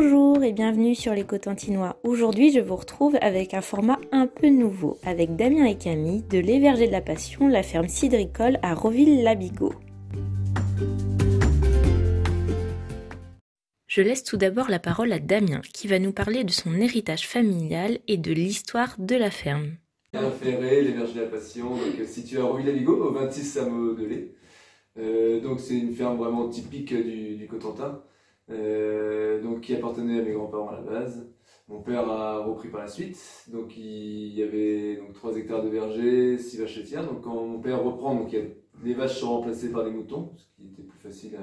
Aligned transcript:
Bonjour 0.00 0.44
et 0.44 0.52
bienvenue 0.52 0.94
sur 0.94 1.12
les 1.12 1.24
Cotentinois. 1.24 1.98
Aujourd'hui, 2.04 2.52
je 2.52 2.60
vous 2.60 2.76
retrouve 2.76 3.18
avec 3.20 3.52
un 3.52 3.60
format 3.60 3.98
un 4.12 4.28
peu 4.28 4.48
nouveau, 4.48 4.96
avec 5.02 5.34
Damien 5.34 5.64
et 5.64 5.76
Camille 5.76 6.22
de 6.22 6.38
Les 6.38 6.60
Vergers 6.60 6.86
de 6.86 6.92
la 6.92 7.00
Passion, 7.00 7.48
la 7.48 7.64
ferme 7.64 7.88
cidricole 7.88 8.60
à 8.62 8.74
Roville-Labigo. 8.74 9.72
Je 13.88 14.00
laisse 14.00 14.22
tout 14.22 14.36
d'abord 14.36 14.70
la 14.70 14.78
parole 14.78 15.12
à 15.12 15.18
Damien, 15.18 15.62
qui 15.74 15.88
va 15.88 15.98
nous 15.98 16.12
parler 16.12 16.44
de 16.44 16.52
son 16.52 16.74
héritage 16.74 17.26
familial 17.26 17.98
et 18.06 18.18
de 18.18 18.32
l'histoire 18.32 18.94
de 19.00 19.16
la 19.16 19.32
ferme. 19.32 19.78
Ferré, 20.12 20.82
les 20.82 20.92
Vergers 20.92 21.14
de 21.14 21.20
la 21.22 21.26
Passion, 21.26 21.70
donc, 21.70 22.06
situé 22.06 22.38
à 22.38 22.44
Roville-Labigo, 22.44 22.94
au 22.94 23.12
26 23.14 23.58
hameau 23.58 23.94
de 23.94 24.04
lait. 24.04 24.28
Euh, 24.96 25.40
donc 25.40 25.58
c'est 25.58 25.76
une 25.76 25.92
ferme 25.92 26.18
vraiment 26.18 26.48
typique 26.48 26.94
du, 26.94 27.34
du 27.34 27.48
Cotentin. 27.48 28.00
Euh, 28.50 29.42
donc 29.42 29.60
qui 29.60 29.74
appartenait 29.74 30.20
à 30.20 30.22
mes 30.22 30.32
grands-parents 30.32 30.68
à 30.68 30.76
la 30.76 30.80
base. 30.80 31.26
Mon 31.68 31.82
père 31.82 32.08
a 32.08 32.42
repris 32.44 32.68
par 32.68 32.80
la 32.80 32.86
suite, 32.86 33.18
donc 33.48 33.76
il 33.76 34.32
y 34.32 34.42
avait 34.42 34.96
donc 34.96 35.12
3 35.12 35.36
hectares 35.36 35.62
de 35.62 35.68
verger, 35.68 36.38
6 36.38 36.60
vaches 36.60 36.76
laitières. 36.78 37.04
Donc 37.06 37.20
quand 37.22 37.34
mon 37.34 37.60
père 37.60 37.82
reprend, 37.84 38.14
donc 38.14 38.34
les 38.82 38.94
vaches 38.94 39.18
sont 39.20 39.28
remplacées 39.28 39.70
par 39.70 39.84
des 39.84 39.90
moutons, 39.90 40.32
ce 40.36 40.44
qui 40.56 40.68
était 40.68 40.82
plus 40.82 40.98
facile 40.98 41.38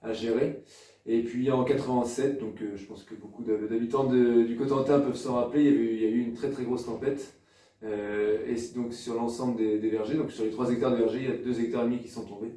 à, 0.00 0.12
gérer. 0.14 0.62
Et 1.04 1.22
puis 1.22 1.50
en 1.50 1.64
87, 1.64 2.38
donc 2.38 2.62
euh, 2.62 2.76
je 2.76 2.86
pense 2.86 3.04
que 3.04 3.14
beaucoup 3.14 3.42
d'habitants 3.42 4.04
du 4.04 4.56
Cotentin 4.56 5.00
peuvent 5.00 5.16
s'en 5.16 5.34
rappeler, 5.34 5.64
il 5.64 6.00
y, 6.00 6.06
a 6.06 6.08
eu, 6.08 6.20
une 6.20 6.34
très 6.34 6.50
très 6.50 6.64
grosse 6.64 6.86
tempête. 6.86 7.34
Euh, 7.82 8.46
et 8.46 8.56
donc 8.74 8.94
sur 8.94 9.14
l'ensemble 9.14 9.56
des, 9.56 9.90
vergers, 9.90 10.16
donc 10.16 10.32
sur 10.32 10.44
les 10.44 10.50
3 10.50 10.72
hectares 10.72 10.92
de 10.92 10.96
verger, 10.96 11.18
il 11.18 11.24
y 11.28 11.32
a 11.32 11.36
2 11.36 11.60
hectares 11.60 11.82
et 11.82 11.84
demi 11.90 12.00
qui 12.00 12.08
sont 12.08 12.24
tombés. 12.24 12.54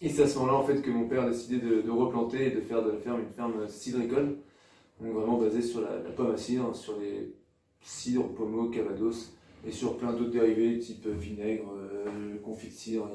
Et 0.00 0.08
c'est 0.08 0.22
à 0.22 0.28
ce 0.28 0.38
moment-là 0.38 0.58
en 0.58 0.64
fait 0.64 0.82
que 0.82 0.90
mon 0.90 1.08
père 1.08 1.22
a 1.22 1.30
décidé 1.30 1.58
de, 1.58 1.90
replanter 1.90 2.46
et 2.46 2.50
de 2.50 2.60
faire 2.60 2.84
de 2.84 2.90
la 2.90 2.98
ferme 2.98 3.20
une 3.20 3.30
ferme 3.30 3.68
cidricole, 3.68 4.36
donc 5.00 5.12
vraiment 5.12 5.38
basée 5.38 5.62
sur 5.62 5.80
la, 5.80 5.88
pomme 6.16 6.32
à 6.32 6.36
cidre, 6.36 6.74
sur 6.74 6.98
les 6.98 7.32
cidres, 7.80 8.28
pommeaux, 8.34 8.70
cavados 8.70 9.32
et 9.66 9.70
sur 9.70 9.96
plein 9.96 10.12
d'autres 10.12 10.30
dérivés 10.30 10.78
type 10.78 11.06
vinaigre, 11.06 11.72
euh, 11.76 12.36
confit 12.44 12.68
de 12.68 12.72
cidre. 12.72 13.10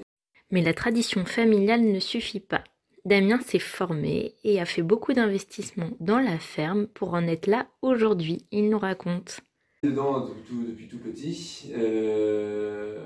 Mais 0.52 0.64
la 0.64 0.74
tradition 0.74 1.26
familiale 1.26 1.82
ne 1.82 2.00
suffit 2.00 2.40
pas. 2.40 2.64
Damien 3.06 3.40
s'est 3.40 3.60
formé 3.60 4.36
et 4.44 4.60
a 4.60 4.66
fait 4.66 4.82
beaucoup 4.82 5.14
d'investissements 5.14 5.92
dans 6.00 6.20
la 6.20 6.40
ferme 6.40 6.88
pour 6.88 7.14
en 7.14 7.28
être 7.28 7.48
là 7.48 7.68
aujourd'hui, 7.82 8.46
il 8.52 8.70
nous 8.70 8.80
raconte. 8.80 9.42
Dedans 9.84 10.28
depuis 10.28 10.44
tout, 10.44 10.64
depuis 10.68 10.88
tout 10.88 10.98
petit. 10.98 11.72
Euh, 11.78 13.00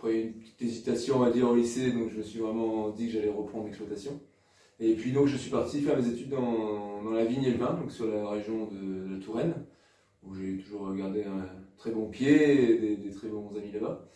après 0.00 0.18
une 0.18 0.32
petite 0.32 0.62
hésitation, 0.62 1.16
on 1.16 1.18
va 1.18 1.30
dire, 1.30 1.50
au 1.50 1.54
lycée, 1.54 1.92
donc 1.92 2.08
je 2.08 2.16
me 2.16 2.22
suis 2.22 2.38
vraiment 2.38 2.88
dit 2.88 3.06
que 3.06 3.12
j'allais 3.12 3.28
reprendre 3.28 3.66
l'exploitation. 3.66 4.18
Et 4.78 4.94
puis 4.94 5.12
donc 5.12 5.26
je 5.26 5.36
suis 5.36 5.50
parti 5.50 5.82
faire 5.82 5.98
mes 5.98 6.08
études 6.08 6.30
dans, 6.30 7.02
dans 7.02 7.10
la 7.10 7.26
vigne 7.26 7.44
et 7.44 7.50
le 7.50 7.58
vin, 7.58 7.74
donc 7.74 7.92
sur 7.92 8.06
la 8.06 8.26
région 8.30 8.66
de, 8.66 9.14
de 9.14 9.22
Touraine, 9.22 9.52
où 10.22 10.34
j'ai 10.34 10.56
toujours 10.56 10.94
gardé 10.94 11.24
un 11.24 11.46
très 11.76 11.90
bon 11.90 12.08
pied 12.08 12.92
et 12.92 12.96
des, 12.96 13.10
très 13.10 13.28
bons 13.28 13.54
amis 13.54 13.72
là-bas. 13.72 14.08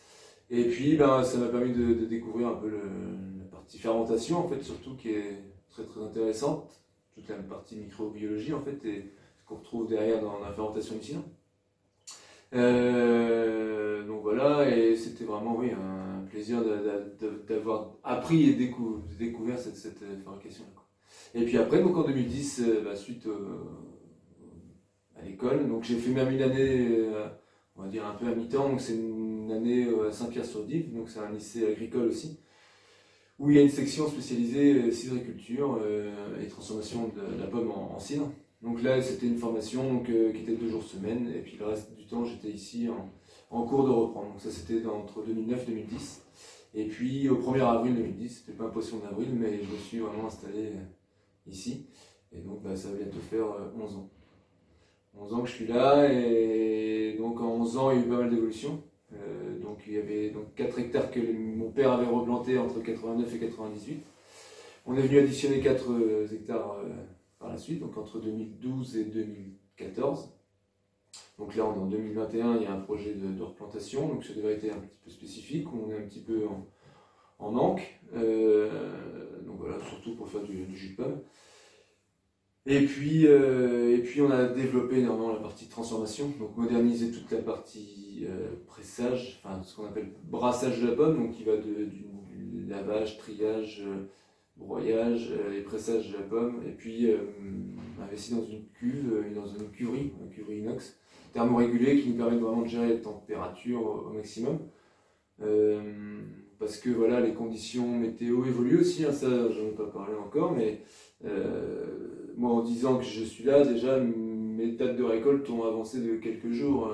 Et 0.49 0.65
puis 0.65 0.97
ben, 0.97 1.23
ça 1.23 1.37
m'a 1.37 1.49
permis 1.49 1.75
de, 1.75 2.07
découvrir 2.07 2.48
un 2.48 2.55
peu 2.55 2.71
la 2.71 3.45
partie 3.51 3.79
fermentation, 3.79 4.39
en 4.39 4.48
fait, 4.48 4.63
surtout 4.63 4.97
qui 4.97 5.11
est 5.11 5.37
très 5.69 5.85
très 5.85 6.01
intéressante, 6.01 6.81
toute 7.15 7.29
la 7.29 7.37
partie 7.37 7.77
microbiologie 7.77 8.55
en 8.55 8.63
fait, 8.63 8.83
et 8.87 9.13
ce 9.37 9.45
qu'on 9.47 9.57
retrouve 9.57 9.87
derrière 9.87 10.23
dans 10.23 10.41
la 10.41 10.51
fermentation 10.51 10.95
ici. 10.98 11.17
Euh, 12.53 14.06
donc 14.06 14.23
voilà, 14.23 14.69
et 14.69 14.97
c'était 14.97 15.25
vraiment 15.25 15.56
oui, 15.56 15.70
un 15.73 16.25
plaisir 16.27 16.62
d'avoir 17.48 17.95
appris 18.05 18.51
et 18.51 18.55
découvert 18.55 19.59
cette, 19.59 19.77
cette 19.77 20.05
fabrication. 20.25 20.64
Et 21.34 21.45
puis 21.45 21.59
après, 21.59 21.83
donc 21.83 21.97
en 21.97 22.05
2010, 22.05 22.61
euh, 22.61 22.83
bah, 22.84 22.95
suite 22.95 23.27
à 25.17 25.23
l'école, 25.25 25.69
donc 25.69 25.85
j'ai 25.85 25.96
fait 25.96 26.11
même 26.11 26.33
une 26.33 26.42
année, 26.42 26.86
euh, 26.89 27.27
on 27.77 27.83
va 27.83 27.89
dire 27.89 28.07
un 28.07 28.14
peu 28.14 28.27
à 28.29 28.35
mi-temps, 28.35 28.69
donc 28.69 28.80
c'est 28.80 28.95
une 28.95 29.51
année 29.51 29.89
à 30.07 30.13
Saint-Pierre-sur-Dive, 30.13 30.95
donc 30.95 31.08
c'est 31.08 31.20
un 31.20 31.30
lycée 31.30 31.67
agricole 31.67 32.08
aussi, 32.08 32.39
où 33.39 33.51
il 33.51 33.57
y 33.57 33.58
a 33.58 33.63
une 33.63 33.69
section 33.69 34.08
spécialisée 34.08 34.92
cidriculture 34.92 35.80
et 36.40 36.46
transformation 36.46 37.08
de 37.08 37.40
la 37.40 37.48
pomme 37.48 37.70
en 37.73 37.98
cidre. 37.98 38.30
Donc 38.64 38.83
là, 38.83 39.01
c'était 39.02 39.27
une 39.27 39.36
formation 39.36 40.02
qui 40.02 40.13
était 40.13 40.57
deux 40.57 40.70
jours 40.70 40.83
semaine, 40.83 41.30
et 41.36 41.41
puis 41.41 41.58
le 41.58 41.67
reste 41.67 41.95
du 41.95 42.07
temps, 42.07 42.25
j'étais 42.25 42.48
ici 42.48 42.89
en, 43.51 43.63
cours 43.67 43.85
de 43.85 43.91
reprendre. 43.91 44.30
Donc 44.30 44.41
ça, 44.41 44.51
c'était 44.51 44.86
entre 44.86 45.23
2009 45.23 45.63
et 45.69 45.73
2010. 45.73 46.23
Et 46.75 46.86
puis 46.86 47.29
au 47.29 47.36
1er 47.36 47.61
avril 47.61 47.95
2010, 47.95 48.45
c'était 48.47 48.57
pas 48.57 48.69
poisson 48.69 48.98
d'avril, 48.98 49.29
mais 49.35 49.61
je 49.63 49.70
me 49.70 49.77
suis 49.77 49.98
vraiment 49.98 50.27
installé 50.27 50.69
euh, 50.69 51.47
ici. 51.47 51.86
Et 52.33 52.41
donc 52.41 52.63
bah, 52.63 52.75
ça 52.75 52.89
va 52.89 52.97
bientôt 52.97 53.20
faire 53.30 53.45
11 53.79 53.92
euh, 53.92 53.98
ans. 53.98 54.11
11 55.20 55.35
ans 55.35 55.42
que 55.42 55.48
je 55.48 55.55
suis 55.55 55.67
là, 55.67 56.11
et 56.11 57.17
donc 57.19 57.41
en 57.41 57.57
11 57.61 57.77
ans, 57.77 57.91
il 57.92 57.98
y 57.98 58.02
a 58.02 58.07
eu 58.07 58.08
pas 58.08 58.17
mal 58.17 58.31
d'évolutions. 58.31 58.83
Euh, 59.13 59.61
donc 59.61 59.81
il 59.86 59.92
y 59.92 59.98
avait 59.98 60.31
donc 60.31 60.55
4 60.57 60.79
hectares 60.79 61.11
que 61.11 61.20
mon 61.20 61.70
père 61.70 61.92
avait 61.92 62.07
replantés 62.07 62.58
entre 62.58 62.81
89 62.81 63.33
et 63.35 63.39
98. 63.39 64.02
On 64.86 64.96
est 64.96 65.02
venu 65.02 65.19
additionner 65.19 65.61
4 65.61 66.33
hectares 66.33 66.79
par 67.45 67.53
la 67.53 67.59
suite, 67.59 67.81
donc 67.81 67.97
entre 67.99 68.21
2012 68.21 68.97
et 68.97 69.05
2014. 69.05 70.31
Donc 71.39 71.55
là, 71.55 71.67
on 71.67 71.83
en 71.83 71.87
2021, 71.87 72.57
il 72.57 72.63
y 72.63 72.67
a 72.67 72.73
un 72.73 72.81
projet 72.81 73.13
de, 73.15 73.43
replantation, 73.43 74.09
donc 74.09 74.25
c'est 74.25 74.35
des 74.35 74.41
variétés 74.41 74.71
un 74.71 74.79
petit 74.79 74.99
peu 75.05 75.11
spécifiques, 75.11 75.71
où 75.71 75.85
on 75.85 75.91
est 75.91 75.99
un 75.99 76.07
petit 76.07 76.23
peu 76.23 76.47
en, 77.39 77.51
manque. 77.51 78.01
Euh, 78.15 79.43
donc 79.47 79.59
voilà, 79.59 79.77
surtout 79.91 80.17
pour 80.17 80.27
faire 80.29 80.43
du, 80.43 80.75
jus 80.75 80.91
de 80.91 80.97
pomme. 80.97 81.21
Et 82.65 82.87
puis, 82.87 83.27
euh, 83.27 83.95
et 83.95 83.99
puis 83.99 84.23
on 84.23 84.31
a 84.31 84.47
développé 84.47 85.01
énormément 85.01 85.35
la 85.35 85.41
partie 85.41 85.69
transformation, 85.69 86.33
donc 86.41 86.57
moderniser 86.57 87.11
toute 87.11 87.31
la 87.31 87.43
partie 87.43 88.25
euh, 88.27 88.55
pressage, 88.67 89.39
enfin 89.45 89.63
ce 89.63 89.77
qu'on 89.77 89.85
appelle 89.85 90.15
brassage 90.25 90.81
de 90.81 90.87
la 90.87 90.95
pomme, 90.95 91.19
donc 91.19 91.33
qui 91.33 91.45
va 91.45 91.59
de, 91.59 91.85
du 91.85 92.67
lavage, 92.67 93.19
triage, 93.19 93.85
broyage 94.57 95.33
et 95.57 95.61
pressage 95.63 96.11
de 96.11 96.17
la 96.17 96.23
pomme, 96.23 96.63
et 96.67 96.73
puis 96.73 97.11
euh, 97.11 97.19
investi 98.03 98.35
dans 98.35 98.45
une 98.45 98.65
cuve, 98.79 99.13
euh, 99.13 99.35
dans 99.35 99.47
une 99.47 99.70
cuverie, 99.70 100.13
une 100.20 100.31
cuverie 100.31 100.59
inox, 100.59 100.97
thermorégulée 101.33 102.01
qui 102.01 102.11
nous 102.11 102.17
permet 102.17 102.39
vraiment 102.39 102.63
de 102.63 102.69
gérer 102.69 102.89
la 102.89 103.01
température 103.01 103.83
au, 103.83 104.13
maximum. 104.13 104.59
Euh, 105.43 106.20
parce 106.59 106.79
que 106.79 106.91
voilà, 106.91 107.20
les 107.20 107.35
conditions 107.35 107.89
météo 107.98 108.45
évoluent 108.45 108.81
aussi, 108.81 109.05
hein, 109.05 109.13
ça 109.13 109.29
j'en 109.29 109.67
ai 109.67 109.75
pas 109.77 109.87
parlé 109.87 110.14
encore, 110.14 110.53
mais 110.53 110.81
moi 112.37 112.51
en 112.53 112.63
disant 112.63 112.98
que 112.98 113.05
je 113.05 113.25
suis 113.25 113.45
là, 113.45 113.64
déjà 113.64 113.98
mes 113.98 114.73
dates 114.73 114.97
de 114.97 115.03
récolte 115.03 115.48
ont 115.51 115.64
avancé 115.64 116.01
de 116.01 116.17
quelques 116.17 116.53
jours 116.53 116.93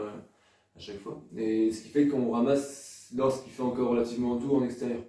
à 0.74 0.78
chaque 0.78 0.98
fois. 1.00 1.22
Et 1.36 1.70
ce 1.70 1.82
qui 1.82 1.90
fait 1.90 2.08
qu'on 2.08 2.30
ramasse 2.30 3.12
lorsqu'il 3.14 3.52
fait 3.52 3.62
encore 3.62 3.90
relativement 3.90 4.36
doux 4.36 4.54
en 4.54 4.64
extérieur. 4.64 5.02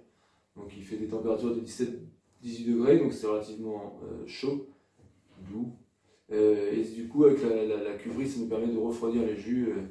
Donc 0.56 0.70
il 0.76 0.84
fait 0.84 0.96
des 0.96 1.08
températures 1.08 1.54
de 1.54 1.60
17 1.60 1.98
18 2.42 2.72
degrés, 2.72 2.98
donc 2.98 3.12
c'est 3.12 3.26
relativement 3.26 4.00
euh, 4.02 4.26
chaud, 4.26 4.66
doux. 5.48 5.72
Euh, 6.32 6.72
et 6.72 6.82
du 6.82 7.08
coup, 7.08 7.24
avec 7.24 7.42
la, 7.42 7.64
la, 7.64 7.98
ça 7.98 8.40
nous 8.40 8.48
permet 8.48 8.66
de 8.66 8.78
refroidir 8.78 9.24
les 9.24 9.36
jus 9.36 9.70
euh, 9.70 9.82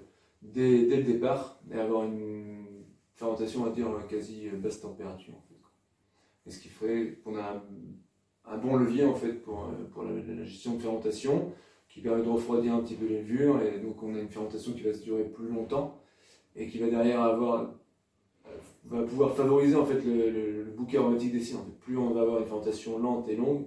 dès, 0.42 0.98
le 0.98 1.04
départ 1.04 1.62
et 1.72 1.76
avoir 1.76 2.04
une 2.06 2.66
fermentation, 3.14 3.62
on 3.62 3.66
va 3.66 3.72
dire, 3.72 3.88
à 3.96 4.04
quasi 4.04 4.50
basse 4.50 4.82
température. 4.82 5.34
En 5.34 5.42
fait. 5.42 5.52
Et 6.48 6.52
ce 6.52 6.60
qui 6.60 6.70
ferait 6.70 7.20
qu'on 7.24 7.38
a 7.38 7.64
un, 8.46 8.58
bon 8.58 8.76
levier 8.76 9.06
en 9.06 9.14
fait 9.14 9.34
pour, 9.34 9.70
pour 9.94 10.04
la, 10.04 10.44
gestion 10.44 10.76
de 10.76 10.82
fermentation 10.82 11.54
qui 11.88 12.02
permet 12.02 12.24
de 12.24 12.30
refroidir 12.30 12.74
un 12.74 12.82
petit 12.82 12.96
peu 12.96 13.06
les 13.06 13.22
levures 13.22 13.62
et 13.62 13.80
donc 13.80 14.02
on 14.02 14.16
a 14.16 14.20
une 14.20 14.30
fermentation 14.30 14.74
qui 14.74 14.82
va 14.82 14.94
se 14.94 15.04
durer 15.04 15.26
plus 15.26 15.48
longtemps 15.48 16.02
et 16.56 16.68
qui 16.68 16.80
va 16.80 16.90
derrière 16.90 17.22
avoir 17.22 17.76
va 18.86 19.04
pouvoir 19.04 19.36
favoriser 19.36 19.76
en 19.76 19.86
fait 19.86 20.02
le, 20.06 20.74
bouquet 20.76 20.98
aromatique 20.98 21.32
des 21.32 21.42
cils. 21.42 21.58
Plus 21.80 21.98
on 21.98 22.12
va 22.12 22.22
avoir 22.22 22.40
une 22.40 22.46
fermentation 22.46 22.98
lente 22.98 23.30
et 23.30 23.36
longue, 23.36 23.66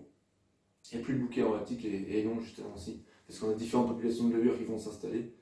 et 0.93 0.99
plus 0.99 1.15
le 1.15 1.21
bouquet 1.21 1.43
aromatique 1.43 1.85
est, 1.85 2.23
long 2.23 2.41
justement 2.41 2.75
aussi. 2.75 3.03
Parce 3.27 3.39
qu'on 3.39 3.51
a 3.51 3.55
différentes 3.55 3.89
populations 3.89 4.29
de 4.29 4.35
levures 4.35 4.59
qui 4.59 4.65
vont 4.65 4.79
s'installer 4.79 5.33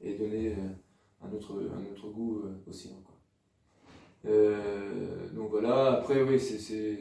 et 0.00 0.14
donner 0.14 0.48
euh, 0.48 1.26
un, 1.26 1.32
autre, 1.32 1.54
un 1.54 1.92
autre 1.92 2.08
goût 2.10 2.42
euh, 2.44 2.70
aussi. 2.70 2.90
Euh, 4.26 5.28
donc 5.34 5.50
voilà, 5.50 5.92
après 5.92 6.22
oui, 6.22 6.38
c'est 6.38 6.98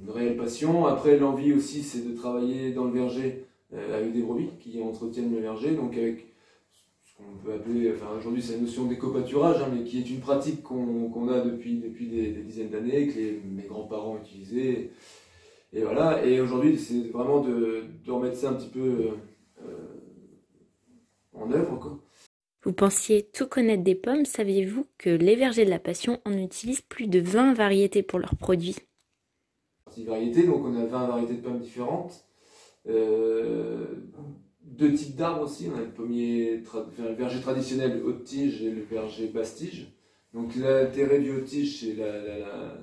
une 0.00 0.10
réelle 0.10 0.36
passion. 0.36 0.86
Après 0.86 1.18
l'envie 1.18 1.52
aussi 1.52 1.82
c'est 1.82 2.06
de 2.06 2.14
travailler 2.14 2.72
dans 2.72 2.84
le 2.84 2.92
verger 2.92 3.46
avec 3.72 4.12
des 4.12 4.22
brebis 4.22 4.50
qui 4.60 4.80
entretiennent 4.80 5.34
le 5.34 5.40
verger, 5.40 5.74
donc 5.74 5.96
avec 5.96 6.26
qu'on 7.16 7.36
peut 7.44 7.54
appeler, 7.54 7.92
enfin 7.92 8.16
aujourd'hui 8.18 8.42
c'est 8.42 8.54
la 8.54 8.62
notion 8.62 8.84
d'éco-pâturage, 8.86 9.62
hein, 9.62 9.68
mais 9.72 9.84
qui 9.84 9.98
est 9.98 10.10
une 10.10 10.20
pratique 10.20 10.62
qu'on 10.62 11.28
a 11.28 11.40
depuis, 11.40 11.76
depuis 11.76 12.08
des, 12.08 12.32
dizaines 12.32 12.70
d'années, 12.70 13.08
que 13.08 13.46
mes 13.46 13.62
grands-parents 13.62 14.18
utilisaient. 14.18 14.90
Et 15.72 15.82
voilà, 15.82 16.24
et 16.24 16.40
aujourd'hui 16.40 16.78
c'est 16.78 17.10
vraiment 17.10 17.40
de, 17.40 17.84
de, 18.04 18.10
remettre 18.10 18.36
ça 18.36 18.50
un 18.50 18.54
petit 18.54 18.68
peu 18.68 19.10
euh, 19.64 19.70
en 21.32 21.50
œuvre. 21.50 21.78
Quoi. 21.78 21.98
Vous 22.64 22.72
pensiez 22.72 23.28
tout 23.32 23.46
connaître 23.46 23.82
des 23.82 23.94
pommes, 23.94 24.24
saviez-vous 24.24 24.86
que 24.98 25.10
les 25.10 25.36
vergers 25.36 25.64
de 25.64 25.70
la 25.70 25.78
Passion 25.78 26.20
en 26.24 26.32
utilisent 26.32 26.80
plus 26.80 27.08
de 27.08 27.20
20 27.20 27.54
variétés 27.54 28.02
pour 28.02 28.18
leurs 28.18 28.36
produits? 28.36 28.76
Variétés, 29.98 30.46
donc 30.46 30.64
on 30.64 30.74
a 30.76 30.86
20 30.86 31.06
variétés 31.06 31.34
de 31.34 31.42
pommes 31.42 31.60
différentes. 31.60 32.24
Deux 34.64 34.92
types 34.92 35.16
d'arbres 35.16 35.42
aussi. 35.42 35.68
On 35.72 35.78
a 35.78 35.82
le 35.82 35.90
pommier, 35.90 36.62
le 36.98 37.14
verger 37.14 37.40
traditionnel 37.40 38.02
haute 38.04 38.24
tige 38.24 38.62
et 38.62 38.70
le 38.70 38.82
verger 38.82 39.28
basse 39.28 39.56
tige. 39.56 39.92
Donc 40.32 40.56
l'intérêt 40.56 41.20
du 41.20 41.30
haute 41.30 41.44
tige, 41.44 41.80
c'est 41.80 41.94
la, 41.94 42.80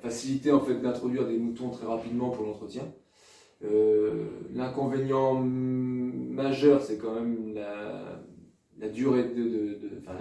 facilité 0.00 0.50
en 0.50 0.60
fait 0.60 0.80
d'introduire 0.80 1.28
des 1.28 1.36
moutons 1.36 1.68
très 1.68 1.86
rapidement 1.86 2.30
pour 2.30 2.44
l'entretien. 2.44 2.82
Euh, 3.62 4.24
l'inconvénient 4.54 5.34
majeur, 5.34 6.82
c'est 6.82 6.96
quand 6.96 7.14
même 7.14 7.54
la, 7.54 8.88
durée 8.88 9.24
de, 9.24 9.78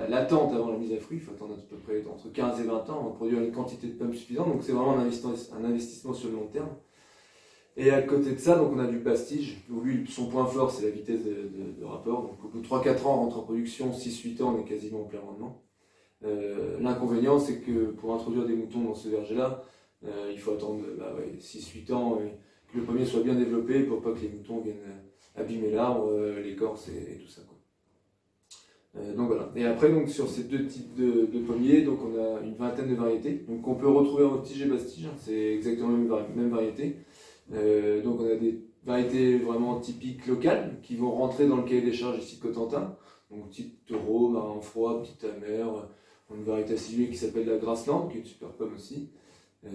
l'attente 0.08 0.54
avant 0.54 0.70
la 0.70 0.78
mise 0.78 0.94
à 0.94 0.98
fruit. 0.98 1.18
Il 1.18 1.24
faut 1.24 1.32
attendre 1.32 1.56
à 1.56 1.70
peu 1.70 1.78
près 1.78 2.04
entre 2.08 2.32
15 2.32 2.60
et 2.60 2.64
20 2.64 2.90
ans 2.90 3.04
pour 3.04 3.16
produire 3.16 3.40
une 3.40 3.52
quantité 3.52 3.88
de 3.88 3.94
pommes 3.94 4.14
suffisante. 4.14 4.50
Donc 4.50 4.62
c'est 4.62 4.74
vraiment 4.74 4.98
un 5.00 5.64
investissement 5.66 6.14
sur 6.14 6.30
le 6.30 6.36
long 6.36 6.48
terme. 6.48 6.70
Et 7.78 7.90
à 7.90 8.02
côté 8.02 8.34
de 8.34 8.40
ça, 8.40 8.58
donc 8.58 8.74
on 8.76 8.80
a 8.80 8.88
du 8.88 8.98
bastige, 8.98 9.64
où 9.70 9.80
lui, 9.80 10.06
son 10.08 10.28
point 10.28 10.46
fort, 10.46 10.72
c'est 10.72 10.84
la 10.84 10.92
vitesse 10.92 11.24
de, 11.24 11.86
rapport. 11.86 12.24
Donc 12.24 12.44
au 12.44 12.48
bout 12.50 12.60
de 12.60 12.68
3-4 12.68 13.06
ans, 13.06 13.16
on 13.16 13.24
rentre 13.24 13.40
en 13.40 13.44
production, 13.44 13.92
6-8 13.92 14.44
ans, 14.44 14.56
on 14.56 14.62
est 14.62 14.68
quasiment 14.68 15.02
au 15.02 15.06
plein 15.06 15.22
rendement. 15.22 15.64
Euh, 16.24 16.78
l'inconvénient, 16.82 17.40
c'est 17.40 17.60
que 17.60 17.86
pour 17.92 18.14
introduire 18.14 18.46
des 18.46 18.56
moutons 18.56 18.82
dans 18.82 18.94
ce 18.94 19.10
verger-là, 19.10 19.64
euh, 20.06 20.30
il 20.32 20.40
faut 20.40 20.52
attendre 20.52 20.82
bah, 20.98 21.16
6-8 21.40 21.94
ans 21.94 22.20
que 22.72 22.78
le 22.78 22.84
pommier 22.84 23.06
soit 23.06 23.22
bien 23.22 23.36
développé 23.36 23.84
pour 23.84 24.02
pas 24.02 24.12
que 24.12 24.20
les 24.20 24.30
moutons 24.30 24.60
viennent 24.60 24.76
euh, 24.88 25.42
abîmer 25.42 25.72
l'arbre, 25.72 26.12
l'écorce 26.44 26.90
et, 26.90 27.18
tout 27.18 27.30
ça. 27.30 27.42
donc 29.16 29.28
voilà. 29.28 29.50
Et 29.56 29.64
après, 29.66 29.90
donc, 29.90 30.10
sur 30.10 30.28
ces 30.28 30.44
deux 30.44 30.66
types 30.66 30.94
de, 30.96 31.40
pommiers, 31.40 31.84
donc, 31.84 32.00
on 32.04 32.20
a 32.20 32.42
une 32.42 32.56
vingtaine 32.56 32.90
de 32.90 32.96
variétés. 32.96 33.46
Donc 33.48 33.66
on 33.66 33.76
peut 33.76 33.88
retrouver 33.88 34.26
en 34.26 34.44
et 34.44 34.66
bastige, 34.66 35.06
hein, 35.06 35.16
c'est 35.18 35.54
exactement 35.54 35.98
la 36.18 36.28
même 36.36 36.50
variété. 36.50 36.98
Euh, 37.54 38.02
donc 38.02 38.20
on 38.22 38.26
a 38.26 38.36
des 38.36 38.62
variétés 38.86 39.38
vraiment 39.38 39.80
typiques 39.80 40.26
locales 40.28 40.78
qui 40.82 40.96
vont 40.96 41.12
rentrer 41.12 41.48
dans 41.48 41.58
le 41.58 41.64
cahier 41.64 41.82
des 41.82 41.94
charges 41.94 42.20
ici 42.20 42.38
de 42.38 42.42
Cotentin. 42.42 42.96
Donc 43.30 43.50
type 43.50 43.86
taureau, 43.86 44.30
marin 44.30 44.60
froid, 44.62 45.02
petite 45.02 45.24
amère. 45.24 45.88
Une 46.34 46.44
variété 46.44 46.74
acidulée 46.74 47.10
qui 47.10 47.18
s'appelle 47.18 47.46
la 47.46 47.58
Grassland, 47.58 48.08
qui 48.08 48.18
est 48.18 48.20
une 48.22 48.26
super 48.26 48.54
pomme 48.54 48.74
aussi, 48.76 49.10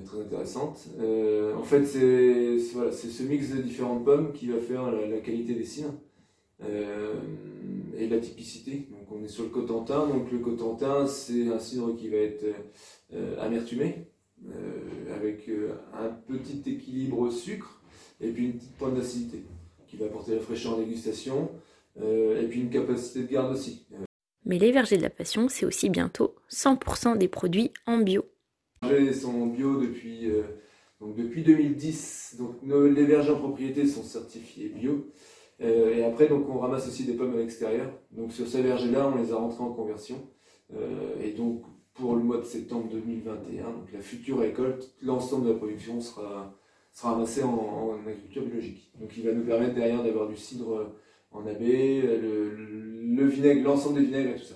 très 0.07 0.21
intéressante. 0.21 0.87
Euh, 0.99 1.55
en 1.55 1.63
fait, 1.63 1.85
c'est 1.85 2.59
ce 2.59 3.23
mix 3.25 3.51
de 3.55 3.61
différentes 3.61 4.07
pommes 4.07 4.33
qui 4.33 4.47
va 4.47 4.59
faire 4.59 4.91
la, 4.91 5.19
qualité 5.19 5.53
des 5.53 5.67
cidres 5.67 5.93
euh, 6.65 7.13
et 7.99 8.09
la 8.09 8.19
typicité. 8.19 8.89
Donc 8.91 9.13
on 9.13 9.23
est 9.23 9.29
sur 9.29 9.45
le 9.45 9.51
Cotentin. 9.51 10.07
Donc 10.07 10.33
le 10.33 10.39
Cotentin, 10.39 11.07
c'est 11.07 11.49
un 11.49 11.59
cidre 11.59 11.95
qui 11.95 12.09
va 12.09 12.17
être 12.17 12.47
amertumé, 13.39 14.07
euh, 14.49 15.06
avec 15.27 15.49
euh, 15.49 15.75
un 15.95 16.09
petit 16.09 16.63
équilibre 16.67 17.31
sucre 17.31 17.81
et 18.21 18.31
puis 18.31 18.47
une 18.47 18.53
petite 18.55 18.77
pointe 18.77 18.95
d'acidité 18.95 19.43
qui 19.87 19.97
va 19.97 20.07
apporter 20.07 20.35
la 20.35 20.41
fraîcheur 20.41 20.75
en 20.75 20.79
dégustation 20.79 21.51
euh, 22.01 22.43
et 22.43 22.47
puis 22.47 22.61
une 22.61 22.71
capacité 22.71 23.23
de 23.23 23.27
garde 23.27 23.53
aussi. 23.53 23.87
Mais 24.45 24.59
les 24.59 24.71
vergers 24.71 24.97
de 24.97 25.03
la 25.03 25.11
Passion, 25.11 25.49
c'est 25.49 25.67
aussi 25.67 25.91
bientôt 25.91 26.37
100% 26.51 27.19
des 27.19 27.29
produits 27.29 27.73
en 27.87 27.99
bio. 27.99 28.25
Les 28.83 28.89
vergers 28.89 29.13
sont 29.13 29.47
bio 29.47 29.81
depuis, 29.81 30.31
donc 31.01 31.17
depuis 31.17 31.43
2010. 31.43 32.37
Donc 32.39 32.57
les 32.63 33.05
vergers 33.05 33.33
en 33.33 33.39
propriété 33.39 33.87
sont 33.87 34.05
certifiés 34.05 34.69
bio. 34.69 35.11
et 35.59 36.05
après, 36.05 36.29
donc, 36.29 36.49
on 36.49 36.59
ramasse 36.59 36.87
aussi 36.87 37.05
des 37.05 37.15
pommes 37.15 37.35
à 37.35 37.39
l'extérieur. 37.39 37.91
Donc 38.13 38.33
sur 38.33 38.47
ces 38.47 38.63
vergers-là, 38.63 39.11
on 39.13 39.21
les 39.21 39.33
a 39.33 39.37
rentrés 39.37 39.65
en 39.65 39.73
conversion. 39.73 40.29
et 41.21 41.33
donc 41.33 41.65
pour 41.97 42.15
le 42.17 42.23
mois 42.23 42.39
de 42.39 42.45
septembre 42.45 42.89
2021. 42.91 43.65
Donc 43.65 43.93
la 43.93 44.01
future 44.01 44.39
récolte, 44.39 44.95
l'ensemble 45.03 45.47
de 45.47 45.53
la 45.53 45.59
production 45.59 46.01
sera, 46.01 46.55
sera 46.93 47.15
en, 47.15 47.99
agriculture 48.07 48.45
biologique. 48.45 48.91
Donc 49.01 49.11
il 49.17 49.25
va 49.25 49.33
nous 49.33 49.45
permettre 49.45 49.75
derrière 49.75 50.03
d'avoir 50.03 50.29
du 50.29 50.37
cidre 50.37 50.95
en 51.33 51.47
abbé, 51.47 52.03
le, 52.03 53.27
vinaigre, 53.27 53.63
l'ensemble 53.65 54.01
des 54.01 54.07
vinaigres 54.07 54.37
et 54.37 54.39
tout 54.39 54.45
ça. 54.45 54.55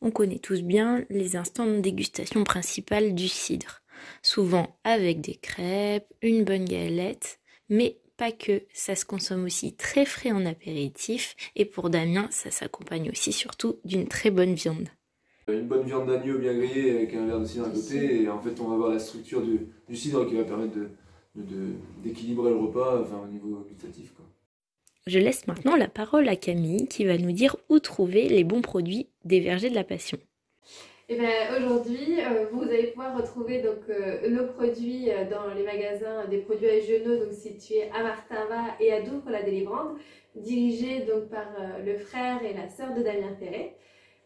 On 0.00 0.10
connaît 0.10 0.38
tous 0.38 0.62
bien 0.62 1.04
les 1.08 1.36
instants 1.36 1.66
de 1.66 1.80
dégustation 1.80 2.44
principales 2.44 3.14
du 3.14 3.28
cidre. 3.28 3.80
Souvent 4.22 4.76
avec 4.84 5.20
des 5.20 5.36
crêpes, 5.36 6.12
une 6.20 6.44
bonne 6.44 6.66
galette, 6.66 7.38
mais 7.70 8.00
pas 8.16 8.30
que, 8.30 8.62
ça 8.72 8.94
se 8.94 9.04
consomme 9.04 9.44
aussi 9.44 9.74
très 9.74 10.04
frais 10.04 10.30
en 10.30 10.46
apéritif 10.46 11.34
et 11.56 11.64
pour 11.64 11.90
Damien, 11.90 12.28
ça 12.30 12.50
s'accompagne 12.50 13.10
aussi 13.10 13.32
surtout 13.32 13.80
d'une 13.84 14.06
très 14.06 14.30
bonne 14.30 14.54
viande. 14.54 14.88
Une 15.46 15.68
bonne 15.68 15.84
viande 15.84 16.06
d'agneau 16.06 16.38
bien 16.38 16.54
grillée 16.54 16.96
avec 16.96 17.14
un 17.14 17.26
verre 17.26 17.40
de 17.40 17.44
cidre 17.44 17.66
à 17.66 17.70
côté, 17.70 18.22
et 18.22 18.28
en 18.28 18.40
fait, 18.40 18.58
on 18.60 18.68
va 18.68 18.74
avoir 18.74 18.90
la 18.90 18.98
structure 18.98 19.42
du, 19.42 19.96
cidre 19.96 20.26
qui 20.26 20.36
va 20.36 20.44
permettre 20.44 20.78
d'équilibrer 21.34 22.50
de, 22.50 22.54
le 22.54 22.60
repas 22.60 23.02
enfin, 23.02 23.20
au 23.22 23.26
niveau 23.26 23.66
gustatif. 23.68 24.14
Quoi. 24.14 24.24
Je 25.06 25.18
laisse 25.18 25.46
maintenant 25.46 25.76
la 25.76 25.88
parole 25.88 26.28
à 26.28 26.36
Camille 26.36 26.88
qui 26.88 27.04
va 27.04 27.18
nous 27.18 27.32
dire 27.32 27.56
où 27.68 27.78
trouver 27.78 28.26
les 28.26 28.42
bons 28.42 28.62
produits 28.62 29.08
des 29.24 29.40
vergers 29.40 29.68
de 29.68 29.74
la 29.74 29.84
passion. 29.84 30.18
Eh 31.10 31.16
bien 31.16 31.28
aujourd'hui, 31.58 32.20
euh, 32.20 32.46
vous 32.50 32.62
allez 32.62 32.86
pouvoir 32.86 33.14
retrouver 33.14 33.60
donc 33.60 33.80
euh, 33.90 34.30
nos 34.30 34.46
produits 34.46 35.10
euh, 35.10 35.28
dans 35.28 35.52
les 35.52 35.62
magasins 35.62 36.24
des 36.30 36.38
produits 36.38 36.68
régionaux 36.68 37.18
donc 37.22 37.34
situés 37.34 37.90
à 37.94 38.02
Martinva 38.02 38.76
et 38.80 38.90
à 38.90 39.02
Douvres 39.02 39.28
la 39.28 39.42
délivrante, 39.42 39.98
dirigés 40.34 41.00
donc 41.00 41.28
par 41.28 41.46
le 41.84 41.98
frère 41.98 42.42
et 42.42 42.54
la 42.54 42.70
sœur 42.70 42.94
de 42.94 43.02
Damien 43.02 43.36
Ferret 43.38 43.76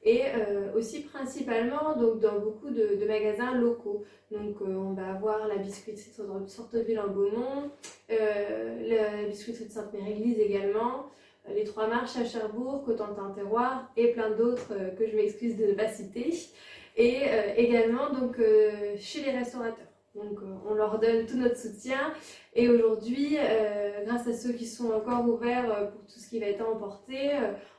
et 0.05 0.23
euh, 0.27 0.73
aussi 0.77 1.03
principalement 1.03 1.97
donc, 1.97 2.21
dans 2.21 2.39
beaucoup 2.39 2.71
de, 2.71 3.05
magasins 3.07 3.55
locaux. 3.55 4.05
Donc 4.31 4.57
euh, 4.61 4.67
on 4.67 4.93
va 4.93 5.09
avoir 5.11 5.49
la 5.49 5.57
biscuiterie 5.57 6.13
de 6.43 6.49
Sorteville 6.49 7.01
en 7.01 7.09
Beaumont, 7.09 7.71
euh, 8.11 8.89
la 8.89 9.29
biscuiterie 9.29 9.67
de 9.67 9.73
Sainte-Mère-Église 9.73 10.39
également, 10.39 11.07
les 11.55 11.65
Trois 11.65 11.87
Marches 11.87 12.17
à 12.17 12.25
Cherbourg, 12.25 12.85
Cotentin 12.85 13.33
Terroir 13.35 13.91
et 13.97 14.13
plein 14.13 14.31
d'autres 14.31 14.75
que 14.99 15.07
je 15.07 15.17
m'excuse 15.17 15.57
de 15.57 15.67
ne 15.67 15.73
pas 15.73 15.89
citer. 15.89 16.35
Et 16.97 17.23
également 17.57 18.11
donc 18.11 18.39
chez 18.99 19.23
les 19.23 19.31
restaurateurs. 19.31 19.88
Donc 20.23 20.41
on 20.69 20.75
leur 20.75 20.99
donne 20.99 21.27
tout 21.27 21.37
notre 21.37 21.57
soutien 21.57 22.13
et 22.55 22.69
aujourd'hui, 22.69 23.37
grâce 24.05 24.27
à 24.27 24.33
ceux 24.33 24.53
qui 24.53 24.67
sont 24.67 24.91
encore 24.91 25.29
ouverts 25.29 25.91
pour 25.93 26.05
tout 26.07 26.19
ce 26.19 26.29
qui 26.29 26.41
va 26.41 26.47
être 26.47 26.67
emporté, 26.67 27.31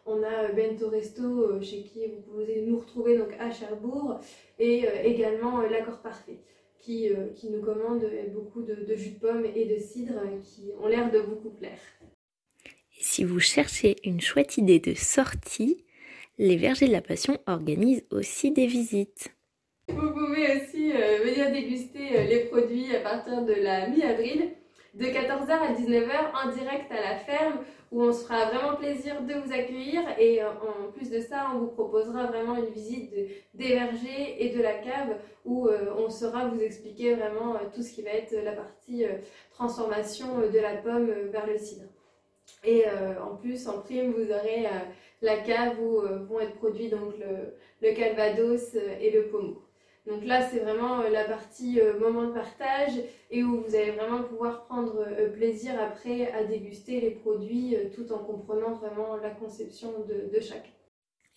on 0.09 0.23
a 0.23 0.45
euh, 0.45 0.53
Bento 0.53 0.89
Resto 0.89 1.23
euh, 1.23 1.61
chez 1.61 1.83
qui 1.83 2.07
vous 2.07 2.21
pouvez 2.21 2.61
nous 2.61 2.79
retrouver 2.79 3.17
donc 3.17 3.29
à 3.39 3.51
Cherbourg 3.51 4.19
et 4.57 4.87
euh, 4.87 5.03
également 5.03 5.61
l'accord 5.61 6.01
parfait 6.01 6.39
qui, 6.79 7.11
nous 7.43 7.61
commande 7.61 8.03
beaucoup 8.33 8.61
de, 8.63 8.95
jus 8.95 9.11
de 9.11 9.19
pomme 9.19 9.45
et 9.45 9.65
de 9.65 9.77
cidre 9.77 10.21
qui 10.41 10.71
ont 10.81 10.87
l'air 10.87 11.11
de 11.11 11.19
beaucoup 11.19 11.49
plaire. 11.49 11.77
Si 12.99 13.23
vous 13.23 13.39
cherchez 13.39 13.97
une 14.05 14.21
chouette 14.21 14.57
idée 14.57 14.79
de 14.79 14.95
sortie, 14.95 15.85
les 16.37 16.55
Vergers 16.55 16.87
de 16.87 16.93
la 16.93 17.01
Passion 17.01 17.37
organisent 17.47 18.05
aussi 18.11 18.51
des 18.51 18.65
visites. 18.65 19.35
Vous 19.95 20.11
pouvez 20.11 20.55
aussi 20.55 20.91
venir 20.91 21.51
déguster 21.51 22.23
les 22.27 22.45
produits 22.45 22.95
à 22.95 22.99
partir 22.99 23.43
de 23.43 23.53
la 23.53 23.87
mi-avril 23.87 24.51
de 24.95 25.05
14h 25.05 25.51
à 25.51 25.73
19h 25.73 26.11
en 26.33 26.51
direct 26.51 26.91
à 26.91 27.01
la 27.01 27.15
ferme 27.17 27.59
où 27.91 28.03
on 28.03 28.13
se 28.13 28.23
fera 28.23 28.45
vraiment 28.45 28.75
plaisir 28.75 29.21
de 29.23 29.33
vous 29.33 29.51
accueillir 29.51 30.01
et 30.19 30.41
euh, 30.41 30.49
en 30.49 30.91
plus 30.91 31.09
de 31.09 31.19
ça, 31.19 31.47
on 31.53 31.59
vous 31.59 31.67
proposera 31.67 32.27
vraiment 32.27 32.55
une 32.55 32.69
visite 32.69 33.11
des 33.53 33.69
vergers 33.69 34.35
et 34.45 34.49
de 34.55 34.61
la 34.61 34.73
cave 34.73 35.17
où 35.45 35.67
euh, 35.67 35.93
on 35.97 36.09
saura 36.09 36.47
vous 36.47 36.61
expliquer 36.61 37.15
vraiment 37.15 37.55
euh, 37.55 37.59
tout 37.73 37.81
ce 37.81 37.91
qui 37.91 38.03
va 38.03 38.11
être 38.11 38.31
la 38.43 38.51
partie 38.51 39.05
transformation 39.51 40.39
de 40.39 40.59
la 40.59 40.75
pomme 40.75 41.11
vers 41.31 41.47
le 41.47 41.57
cidre. 41.57 41.85
Et 42.63 42.83
en 43.21 43.35
plus, 43.35 43.67
en 43.67 43.79
prime, 43.79 44.11
vous 44.11 44.31
aurez 44.31 44.67
la 45.21 45.37
cave 45.37 45.79
où 45.79 46.01
vont 46.27 46.39
être 46.39 46.55
produits 46.55 46.89
donc 46.89 47.13
le, 47.19 47.53
le 47.87 47.95
calvados 47.95 48.75
et 48.99 49.11
le 49.11 49.27
pommeau. 49.27 49.61
Donc 50.09 50.25
là, 50.25 50.41
c'est 50.41 50.59
vraiment 50.59 51.01
euh, 51.01 51.09
la 51.09 51.23
partie 51.23 51.79
euh, 51.79 51.99
moment 51.99 52.23
de 52.23 52.33
partage 52.33 52.93
et 53.29 53.43
où 53.43 53.61
vous 53.61 53.75
allez 53.75 53.91
vraiment 53.91 54.23
pouvoir 54.23 54.65
prendre 54.65 55.05
euh, 55.07 55.29
plaisir 55.29 55.73
après 55.79 56.31
à 56.31 56.43
déguster 56.43 56.99
les 56.99 57.11
produits 57.11 57.77
tout 57.95 58.11
en 58.11 58.17
comprenant 58.17 58.73
vraiment 58.73 59.17
la 59.17 59.29
conception 59.29 59.93
de, 60.07 60.35
de 60.35 60.41
chacun. 60.41 60.71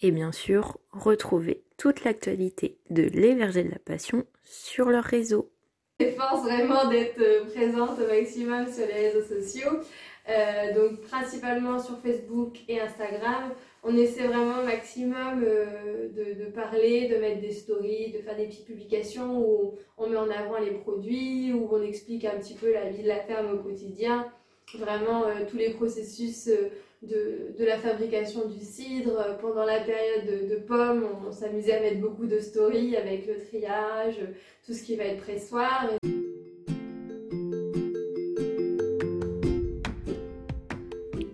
Et 0.01 0.11
bien 0.11 0.33
sûr, 0.33 0.79
retrouver 0.91 1.63
toute 1.77 2.03
l'actualité 2.05 2.79
de 2.89 3.03
Les 3.03 3.35
Vergers 3.35 3.65
de 3.65 3.71
la 3.71 3.79
Passion 3.79 4.25
sur 4.43 4.89
leur 4.89 5.05
réseau. 5.05 5.53
J'efforce 6.01 6.43
vraiment 6.43 6.89
d'être 6.89 7.47
présente 7.53 7.99
au 8.01 8.07
maximum 8.09 8.67
sur 8.73 8.87
les 8.87 9.11
réseaux 9.11 9.23
sociaux. 9.23 9.83
Euh, 10.29 10.73
donc 10.75 11.01
principalement 11.01 11.79
sur 11.81 11.99
Facebook 11.99 12.59
et 12.69 12.81
Instagram. 12.81 13.51
On 13.85 13.97
essaie 13.97 14.29
vraiment 14.29 14.61
au 14.61 14.65
maximum 14.65 15.43
euh, 15.45 16.09
de, 16.09 16.45
parler, 16.53 17.09
de 17.09 17.17
mettre 17.17 17.41
des 17.41 17.51
stories, 17.51 18.13
de 18.13 18.19
faire 18.19 18.37
des 18.37 18.47
petites 18.47 18.67
publications 18.67 19.41
où 19.41 19.75
on 19.99 20.09
met 20.09 20.17
en 20.17 20.31
avant 20.31 20.59
les 20.59 20.71
produits, 20.71 21.53
où 21.53 21.69
on 21.73 21.83
explique 21.83 22.25
un 22.25 22.39
petit 22.39 22.55
peu 22.55 22.73
la 22.73 22.91
vie 22.91 23.03
de 23.03 23.09
la 23.09 23.21
ferme 23.21 23.53
au 23.53 23.59
quotidien, 23.59 24.31
vraiment 24.79 25.27
euh, 25.27 25.45
tous 25.51 25.57
les 25.57 25.71
processus 25.71 26.47
de, 26.47 27.57
de, 27.59 27.65
la 27.65 27.77
fabrication 27.77 28.47
du 28.47 28.61
cidre. 28.61 29.37
Pendant 29.41 29.65
la 29.65 29.81
période 29.81 30.27
de, 30.27 30.55
de 30.55 30.61
pommes, 30.61 31.05
on, 31.27 31.33
s'amusait 31.33 31.75
à 31.75 31.81
mettre 31.81 32.01
beaucoup 32.01 32.27
de 32.27 32.39
stories 32.39 32.97
avec 32.97 33.27
le 33.27 33.39
triage, 33.39 34.21
tout 34.65 34.75
ce 34.75 34.85
qui 34.85 34.95
va 34.95 35.05
être 35.05 35.23
pressoir. 35.23 35.91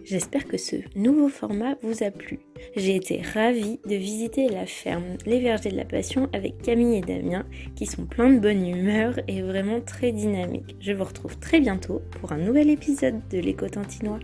J'espère 0.09 0.47
que 0.47 0.57
ce 0.57 0.77
nouveau 0.97 1.29
format 1.29 1.75
vous 1.83 2.03
a 2.03 2.11
plu. 2.11 2.38
J'ai 2.77 2.97
été 2.97 3.21
ravie 3.21 3.79
de 3.87 3.95
visiter 3.95 4.49
la 4.49 4.65
ferme 4.65 5.19
Les 5.27 5.38
Vergers 5.38 5.71
de 5.71 5.77
la 5.77 5.85
Passion 5.85 6.31
avec 6.33 6.62
Camille 6.62 6.97
et 6.97 7.00
Damien 7.03 7.45
qui 7.77 7.85
sont 7.85 8.07
pleins 8.07 8.33
de 8.33 8.38
bonne 8.38 8.67
humeur 8.67 9.21
et 9.29 9.43
vraiment 9.43 9.83
très 9.83 10.12
dynamiques. 10.12 10.77
Je 10.81 10.93
vous 10.93 11.05
retrouve 11.05 11.38
très 11.38 11.61
bientôt 11.61 12.00
pour 12.23 12.33
un 12.33 12.38
nouvel 12.38 12.71
épisode 12.71 13.21
de 13.29 13.38
l'écho 13.38 13.69
tantinois. 13.69 14.21